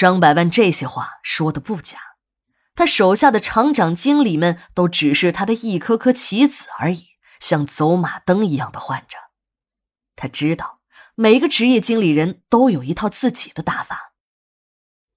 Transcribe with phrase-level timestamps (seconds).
[0.00, 1.98] 张百万这些话说的不假，
[2.74, 9.18] 他手下的厂长、经理们都只是他的一颗颗棋子而已，像走马灯一样的换着。
[10.16, 10.80] 他知道
[11.16, 14.14] 每个职业经理人都有一套自己的打法，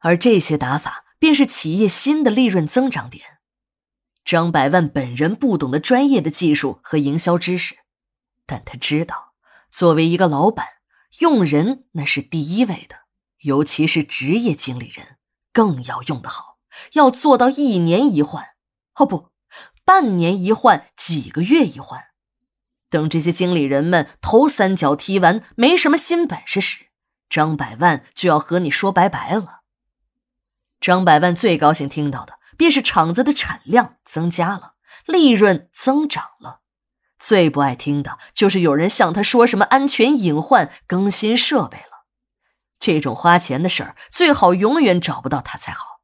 [0.00, 3.24] 而这些打法便是企业新的利润增长点。
[4.24, 7.76] 张百万本人不懂得专业的技术和营销知识，
[8.46, 9.34] 但他知道，
[9.70, 10.66] 作为一个老板，
[11.20, 13.01] 用人那是第一位的，
[13.42, 15.16] 尤其是职业经理人，
[15.52, 16.58] 更要用得好，
[16.94, 18.44] 要做到一年一换，
[18.96, 19.28] 哦不，
[19.84, 22.04] 半年一换，几个月一换。
[22.90, 26.86] 等这些经理人们头三脚踢完，没什么新本事时，
[27.28, 29.60] 张百万就要和你说拜拜了。
[30.80, 32.40] 张百万最高兴听到的。
[32.54, 34.74] 便是厂子的产量增加了，
[35.06, 36.60] 利润增长了。
[37.18, 41.91] 最不爱听的就是有人向他说什么安全隐患、更新设备了。
[42.82, 46.00] 这种花钱的事儿，最好永远找不到他才好。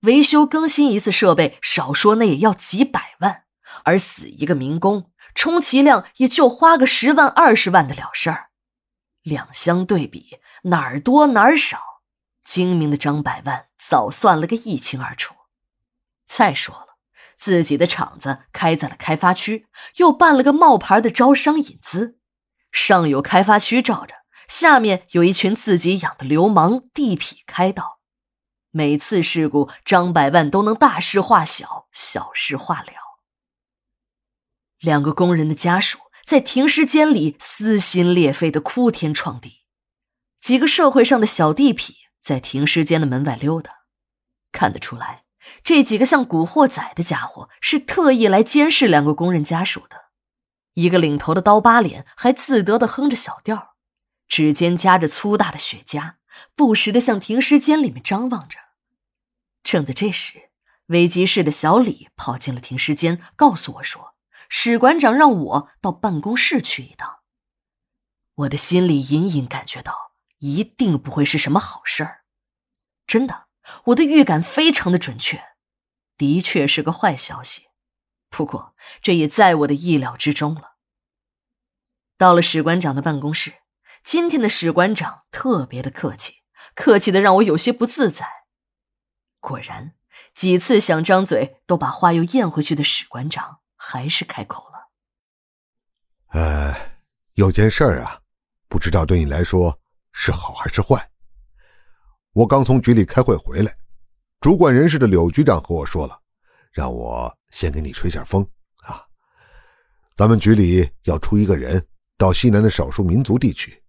[0.00, 3.44] 维修更新一次设备，少说那也要几百万，
[3.84, 8.48] 而死一个民工，充其量也就花个十万、二十万的了事儿。
[9.22, 11.78] 两相对比，哪儿多哪儿少，
[12.42, 15.36] 精明的张百万早算了个一清二楚。
[16.26, 16.96] 再说了，
[17.36, 22.18] 自己的厂子开在了开发区，又办了个冒牌的招商引资，
[22.72, 24.16] 上有开发区罩着，
[24.52, 28.00] 下面有一群自己养的流氓地痞开道。
[28.70, 32.92] 每次事故，张百万都能大事化小，小事化了。
[34.78, 39.62] 两个工人的家属在停尸间里撕心裂肺的哭天创地，
[40.38, 43.72] 几个社会上的小地痞在停尸间的门外溜达，
[44.52, 45.24] 看得出来。
[45.64, 49.96] 这几个像古惑仔的家伙是特意来监视两个工人家属的。
[50.74, 53.71] 一个领头的刀疤脸还自得的哼着小调，
[54.32, 56.14] 指尖夹着粗大的雪茄，
[56.54, 58.58] 不时的向停尸间里面张望着。
[59.62, 60.48] 正在这时，
[60.86, 64.14] 危机室的小李跑进了停尸间，告诉我说
[64.48, 67.18] ：“史馆长让我到办公室去一趟。”
[68.36, 72.22] 我的心里隐隐感觉到，一定不会是什么好事儿。
[73.06, 73.48] 真的。
[73.84, 75.44] 我的预感非常的准确，
[76.16, 77.66] 的确是个坏消息。
[78.30, 80.76] 不过这也在我的意料之中了。
[82.16, 83.61] 到了史馆长的办公室，
[84.02, 86.42] 今天的史馆长特别的客气，
[86.74, 88.26] 客气的让我有些不自在。
[89.38, 89.94] 果然，
[90.34, 94.90] 几次想张嘴都把话又咽回去的史馆长，还是开口了
[96.34, 96.74] ：“呃，
[97.34, 98.20] 有件事儿啊，
[98.68, 99.78] 不知道对你来说
[100.12, 101.10] 是好还是坏。”
[102.34, 103.76] 我刚从局里开会回来，
[104.40, 106.20] 主管人事的柳局长和我说了，
[106.72, 108.44] 让我先给你吹下风
[108.82, 109.06] 啊。
[110.16, 111.86] 咱们局里要出一个人
[112.16, 113.81] 到西南的少数民族地区，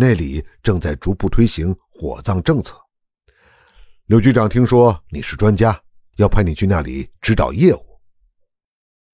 [0.00, 2.80] 那里正在逐步推行火葬政策。
[4.06, 5.82] 刘局长听说你是专家，
[6.18, 8.00] 要派你去那里指导业务。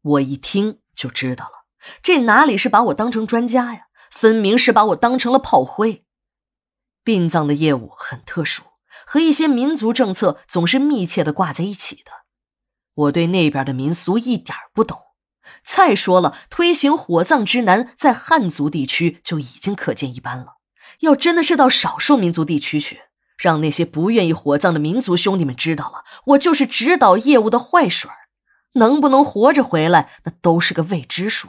[0.02, 1.52] 我一听就知道了，
[2.02, 6.04] 这哪里是把我当成专家呀，分明是把我当成了炮灰。
[7.02, 8.64] 殡葬的业务很特殊，
[9.06, 12.10] 和一些民族政策总是密切的挂在一起的。
[12.92, 15.00] 我对那边的民俗一点不懂。
[15.64, 20.58] 再说了，推行火葬之难，在汉族地区就已经可见一斑了。
[21.00, 23.02] 要真的是到少数民族地区去，
[23.36, 28.28] 让那些不愿意火葬的民族兄弟们知道了，我就是指导业务的坏水儿，
[28.74, 31.48] 能不能活着回来，那都是个未知数。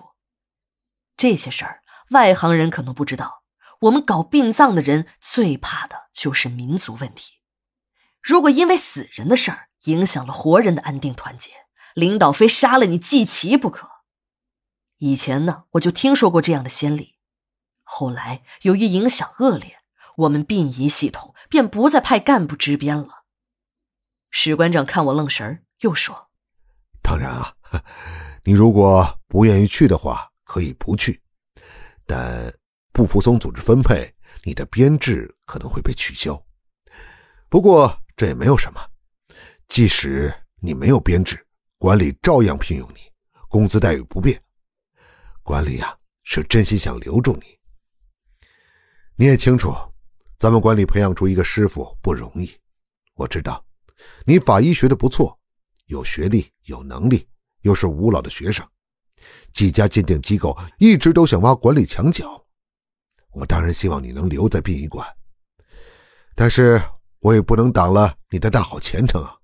[1.18, 1.81] 这些事儿，
[2.12, 3.44] 外行人可能不知道。
[3.81, 7.34] 我们搞殡葬的人最怕的就是民族问题。
[8.22, 11.51] 如果因为死人的事儿影响了活人的安定团结，
[11.94, 13.90] 领导非杀了你祭旗不可。
[15.00, 17.15] 以前呢，我就听说过这样的先例。
[17.85, 19.78] 后来由于影响恶劣，
[20.18, 23.23] 我们殡仪系统便不再派干部值编了。
[24.29, 26.29] 史馆长看我愣神，又说
[27.01, 27.53] ：“当然啊，
[28.44, 31.22] 你如果不愿意去的话，可以不去，
[32.06, 32.53] 但……”
[32.95, 36.41] 不服从组织分配，你的编制可能会被取消。
[37.50, 38.80] 不过这也没有什么，
[39.68, 41.45] 即使你没有编制，
[41.77, 43.01] 管理照样聘用你，
[43.50, 44.42] 工资待遇不变。
[45.44, 45.94] 管理啊，
[46.24, 47.60] 是真心想留住你。
[49.17, 49.73] 你也清楚，
[50.38, 52.51] 咱们管理培养出一个师傅不容易。
[53.13, 53.63] 我知道，
[54.25, 55.39] 你法医学的不错，
[55.85, 57.25] 有学历，有能力，
[57.62, 58.67] 又是吴老的学生，
[59.53, 62.45] 几家鉴定机构一直都想挖管理墙角。
[63.31, 65.07] 我当然希望你能留在殡仪馆，
[66.35, 66.81] 但是
[67.19, 69.38] 我也不能挡了你的大好前程啊！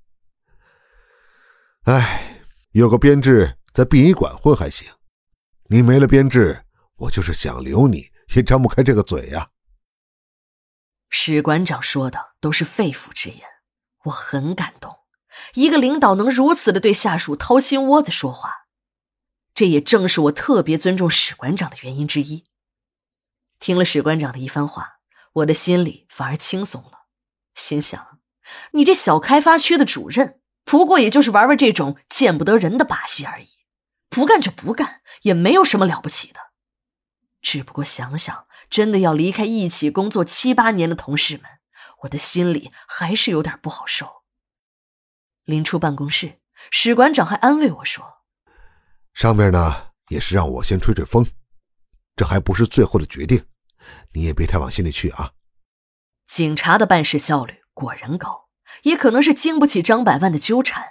[1.83, 4.85] 哎，有个编制在殡仪馆混还行，
[5.69, 6.61] 你没了编制，
[6.97, 9.49] 我就是想留你也张不开这个嘴呀。
[11.13, 13.41] 史馆长说的都是肺腑之言，
[14.05, 14.99] 我很感动。
[15.53, 18.67] 一个领导能如此的对下属掏心窝子说话，
[19.53, 22.45] 这也正是我特别尊重史馆长的原因之一。
[23.59, 24.99] 听了史馆长的一番话，
[25.33, 27.07] 我的心里反而轻松了，
[27.55, 28.19] 心想：
[28.71, 33.47] 你这小开发区的主任，不过也就是玩玩这种见不得人的把戏而已，
[34.09, 36.39] 不干就不干，也没有什么了不起的。
[37.41, 38.47] 只不过想想。
[38.71, 41.43] 真的要离开一起工作七八年的同事们，
[42.03, 44.23] 我的心里还是有点不好受。
[45.43, 46.39] 临出办公室，
[46.71, 48.21] 史馆长还安慰我说
[49.13, 51.27] ：“上面呢也是让我先吹吹风，
[52.15, 53.43] 这还不是最后的决定，
[54.13, 55.33] 你也别太往心里去啊。”
[56.25, 58.47] 警察的办事效率果然高，
[58.83, 60.85] 也可能是经不起张百万的纠缠。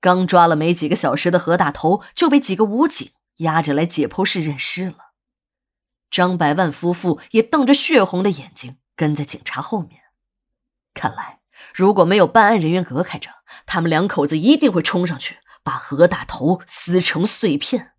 [0.00, 5.03] 刚抓了没几个小时的何大头，就被几个武警押着来解剖室认尸了。
[6.14, 10.00] 张百万夫妇也瞪着血红的眼睛跟在警察后面，
[10.94, 11.40] 看来
[11.74, 13.30] 如果没有办案人员隔开着，
[13.66, 17.93] 他们两口子一定会冲上去把何大头撕成碎片。